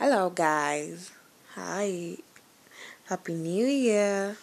[0.00, 1.12] Hello, guys.
[1.56, 2.16] Hi.
[3.04, 4.38] Happy New Year.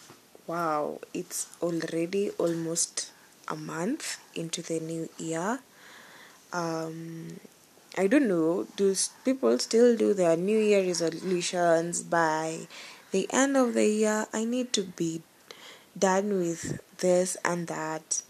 [0.46, 3.10] Wow, it's already almost
[3.48, 5.58] a month into the new year.
[6.52, 7.40] Um,
[7.98, 8.94] I don't know, do
[9.24, 12.68] people still do their New Year resolutions by
[13.10, 14.26] the end of the year?
[14.32, 15.22] I need to be
[15.98, 18.22] done with this and that.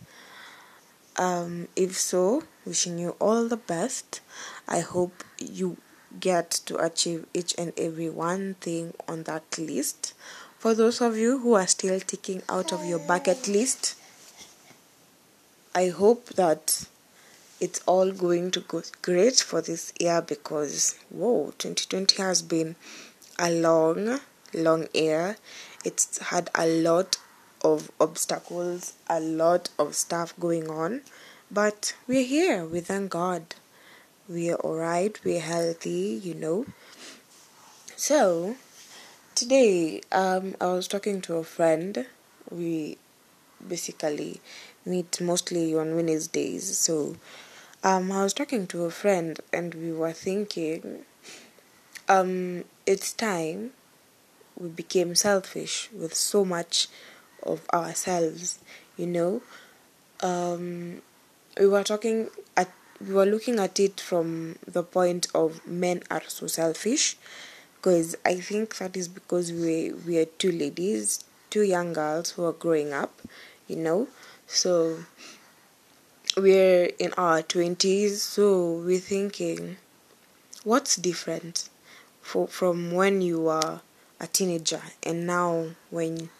[1.18, 4.22] Um, if so, wishing you all the best.
[4.66, 5.76] I hope you
[6.20, 10.14] get to achieve each and every one thing on that list.
[10.58, 13.94] For those of you who are still ticking out of your bucket list,
[15.74, 16.86] I hope that
[17.60, 22.76] it's all going to go great for this year because whoa 2020 has been
[23.38, 24.20] a long
[24.54, 25.36] long year
[25.84, 27.16] it's had a lot
[27.62, 31.00] of obstacles a lot of stuff going on
[31.50, 33.42] but we're here we thank god
[34.28, 36.66] we're alright, we're healthy, you know.
[37.96, 38.56] So,
[39.34, 42.06] today um, I was talking to a friend.
[42.50, 42.98] We
[43.66, 44.40] basically
[44.84, 46.76] meet mostly on Wednesdays.
[46.76, 47.16] So,
[47.82, 51.06] um, I was talking to a friend and we were thinking
[52.08, 53.70] um, it's time
[54.58, 56.88] we became selfish with so much
[57.42, 58.58] of ourselves,
[58.96, 59.40] you know.
[60.20, 61.00] Um,
[61.58, 62.70] we were talking at
[63.00, 67.16] we were looking at it from the point of men are so selfish
[67.76, 72.44] because I think that is because we we are two ladies, two young girls who
[72.44, 73.22] are growing up,
[73.68, 74.08] you know.
[74.46, 75.04] So
[76.36, 79.76] we're in our twenties, so we're thinking,
[80.64, 81.68] what's different
[82.20, 83.80] for from when you were
[84.20, 86.30] a teenager and now when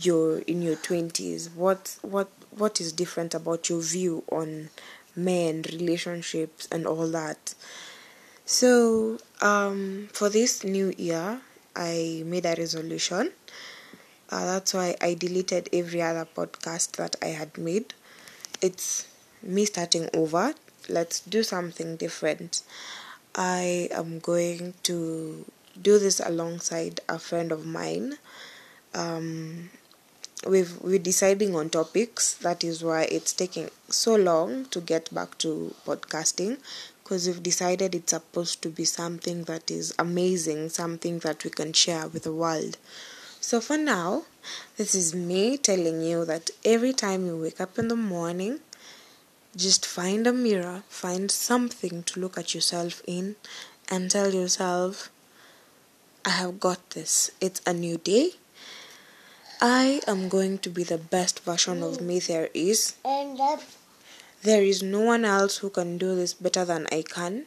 [0.00, 1.50] you're in your twenties?
[1.50, 4.70] What what what is different about your view on
[5.16, 7.54] men, relationships, and all that.
[8.44, 11.40] So, um, for this new year,
[11.74, 13.32] I made a resolution.
[14.30, 17.94] Uh, that's why I deleted every other podcast that I had made.
[18.60, 19.06] It's
[19.42, 20.54] me starting over.
[20.88, 22.62] Let's do something different.
[23.34, 25.44] I am going to
[25.80, 28.14] do this alongside a friend of mine.
[28.94, 29.70] Um,
[30.46, 32.34] we've we're deciding on topics.
[32.34, 36.58] That is why it's taking so long to get back to podcasting
[37.02, 41.72] because we've decided it's supposed to be something that is amazing something that we can
[41.72, 42.78] share with the world.
[43.40, 44.24] So for now
[44.76, 48.60] this is me telling you that every time you wake up in the morning
[49.54, 53.36] just find a mirror find something to look at yourself in
[53.88, 55.10] and tell yourself
[56.24, 57.30] i have got this.
[57.40, 58.32] It's a new day
[59.60, 62.96] I am going to be the best version of me there is.
[64.42, 67.46] There is no one else who can do this better than I can.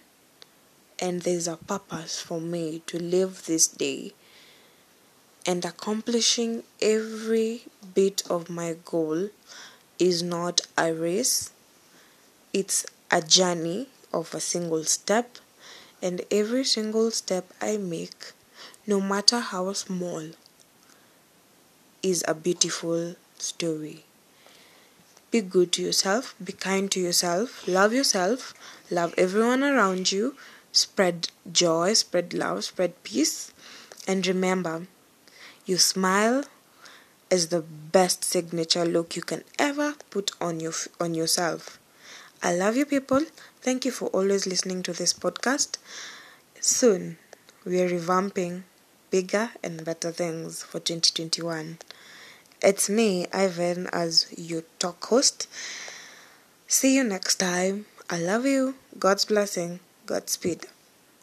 [0.97, 4.13] And there's a purpose for me to live this day.
[5.45, 9.29] And accomplishing every bit of my goal
[9.99, 11.51] is not a race,
[12.53, 15.37] it's a journey of a single step.
[16.01, 18.31] And every single step I make,
[18.87, 20.23] no matter how small,
[22.01, 24.03] is a beautiful story.
[25.31, 28.53] Be good to yourself, be kind to yourself, love yourself,
[28.89, 30.35] love everyone around you,
[30.71, 33.51] spread joy, spread love, spread peace,
[34.07, 34.87] and remember
[35.65, 36.43] your smile
[37.29, 41.77] is the best signature look you can ever put on your on yourself.
[42.41, 43.21] I love you people.
[43.61, 45.77] Thank you for always listening to this podcast.
[46.59, 47.17] Soon
[47.65, 48.63] we are revamping
[49.11, 51.77] bigger and better things for 2021.
[52.61, 55.47] It's me, Ivan, as your talk host.
[56.67, 57.85] See you next time.
[58.09, 58.75] I love you.
[58.97, 59.79] God's blessing.
[60.05, 60.67] Godspeed.